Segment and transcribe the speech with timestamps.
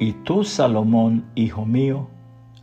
[0.00, 2.08] Y tú, Salomón, hijo mío,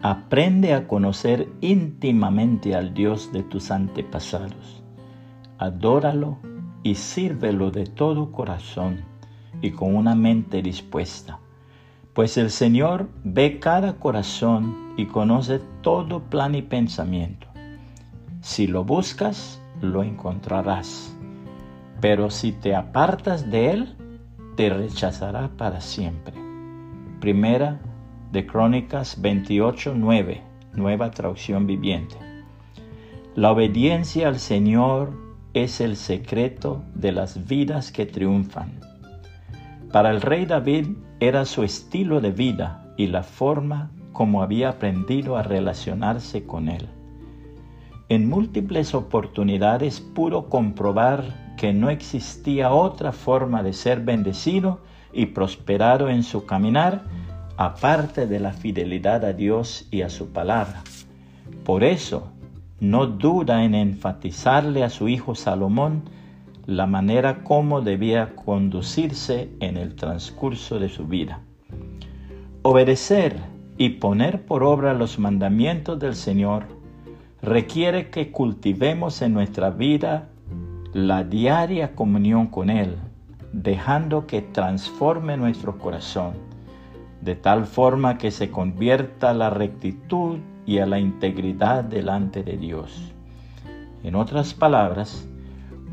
[0.01, 4.81] aprende a conocer íntimamente al Dios de tus antepasados.
[5.57, 6.37] Adóralo
[6.83, 9.03] y sírvelo de todo corazón
[9.61, 11.39] y con una mente dispuesta.
[12.13, 17.47] Pues el Señor ve cada corazón y conoce todo plan y pensamiento.
[18.39, 21.13] Si lo buscas, lo encontrarás.
[21.99, 23.95] Pero si te apartas de Él,
[24.55, 26.44] te rechazará para siempre.
[27.25, 27.79] Primera
[28.31, 30.43] de Crónicas 28, 9,
[30.73, 32.17] nueva traducción viviente.
[33.33, 35.11] La obediencia al Señor
[35.55, 38.79] es el secreto de las vidas que triunfan.
[39.91, 45.35] Para el rey David era su estilo de vida y la forma como había aprendido
[45.35, 46.87] a relacionarse con él.
[48.07, 54.81] En múltiples oportunidades pudo comprobar que no existía otra forma de ser bendecido
[55.15, 57.03] y prosperado en su caminar
[57.57, 60.83] aparte de la fidelidad a Dios y a su palabra.
[61.63, 62.31] Por eso,
[62.79, 66.03] no duda en enfatizarle a su hijo Salomón
[66.65, 71.39] la manera como debía conducirse en el transcurso de su vida.
[72.63, 73.37] Obedecer
[73.77, 76.65] y poner por obra los mandamientos del Señor
[77.41, 80.29] requiere que cultivemos en nuestra vida
[80.93, 82.95] la diaria comunión con Él,
[83.63, 86.33] dejando que transforme nuestro corazón
[87.21, 92.57] de tal forma que se convierta a la rectitud y a la integridad delante de
[92.57, 93.13] Dios.
[94.03, 95.25] En otras palabras,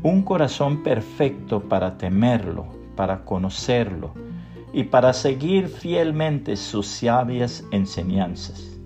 [0.03, 2.65] un corazón perfecto para temerlo,
[2.97, 4.13] para conocerlo
[4.73, 8.77] y para seguir fielmente sus sabias enseñanzas.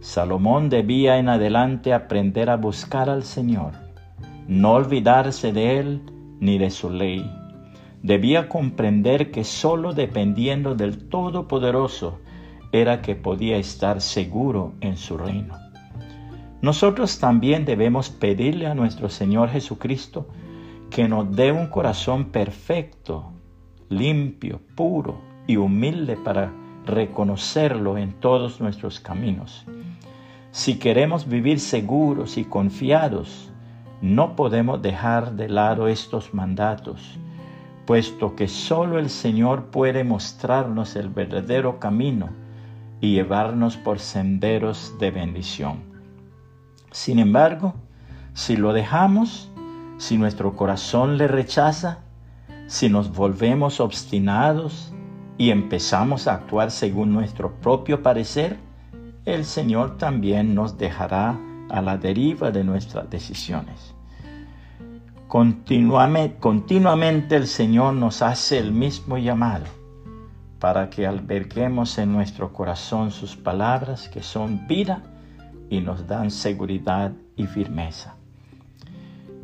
[0.00, 3.72] Salomón debía en adelante aprender a buscar al Señor,
[4.48, 6.00] no olvidarse de Él
[6.40, 7.30] ni de su ley
[8.02, 12.18] debía comprender que sólo dependiendo del Todopoderoso
[12.72, 15.56] era que podía estar seguro en su reino.
[16.62, 20.28] Nosotros también debemos pedirle a nuestro Señor Jesucristo
[20.90, 23.32] que nos dé un corazón perfecto,
[23.88, 26.52] limpio, puro y humilde para
[26.86, 29.64] reconocerlo en todos nuestros caminos.
[30.52, 33.50] Si queremos vivir seguros y confiados,
[34.02, 37.18] no podemos dejar de lado estos mandatos
[37.90, 42.28] puesto que solo el Señor puede mostrarnos el verdadero camino
[43.00, 45.80] y llevarnos por senderos de bendición.
[46.92, 47.74] Sin embargo,
[48.32, 49.50] si lo dejamos,
[49.98, 51.98] si nuestro corazón le rechaza,
[52.68, 54.92] si nos volvemos obstinados
[55.36, 58.56] y empezamos a actuar según nuestro propio parecer,
[59.24, 63.96] el Señor también nos dejará a la deriva de nuestras decisiones.
[65.30, 69.66] Continuamente, el Señor nos hace el mismo llamado
[70.58, 75.04] para que alberguemos en nuestro corazón sus palabras que son vida
[75.68, 78.16] y nos dan seguridad y firmeza.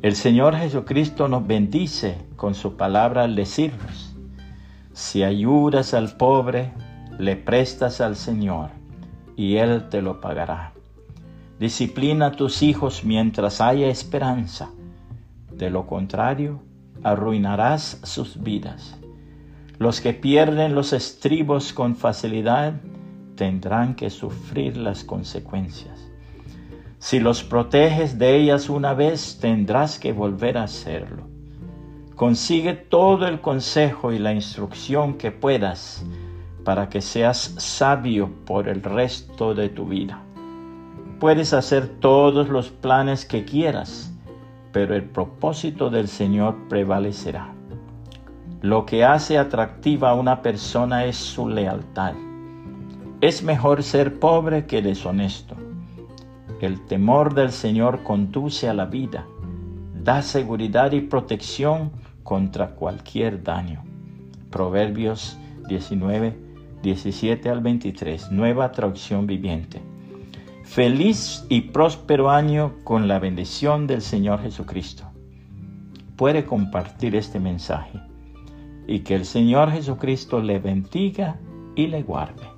[0.02, 4.16] El Señor Jesucristo nos bendice con su palabra al decirnos,
[4.92, 6.72] si ayudas al pobre,
[7.16, 8.70] le prestas al Señor
[9.36, 10.72] y Él te lo pagará.
[11.60, 14.70] Disciplina a tus hijos mientras haya esperanza
[15.56, 16.62] de lo contrario,
[17.02, 18.98] arruinarás sus vidas.
[19.78, 22.74] Los que pierden los estribos con facilidad
[23.36, 26.10] tendrán que sufrir las consecuencias.
[26.98, 31.28] Si los proteges de ellas una vez, tendrás que volver a hacerlo.
[32.14, 36.04] Consigue todo el consejo y la instrucción que puedas
[36.64, 40.22] para que seas sabio por el resto de tu vida.
[41.20, 44.15] Puedes hacer todos los planes que quieras,
[44.76, 47.50] pero el propósito del Señor prevalecerá.
[48.60, 52.12] Lo que hace atractiva a una persona es su lealtad.
[53.22, 55.56] Es mejor ser pobre que deshonesto.
[56.60, 59.24] El temor del Señor conduce a la vida,
[59.94, 61.90] da seguridad y protección
[62.22, 63.82] contra cualquier daño.
[64.50, 65.38] Proverbios
[65.70, 66.36] 19,
[66.82, 69.80] 17 al 23, nueva traducción viviente.
[70.66, 75.04] Feliz y próspero año con la bendición del Señor Jesucristo.
[76.16, 77.98] Puede compartir este mensaje
[78.86, 81.36] y que el Señor Jesucristo le bendiga
[81.76, 82.55] y le guarde.